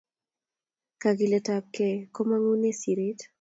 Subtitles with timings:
[1.01, 3.19] Kakilet tab gei komangune siret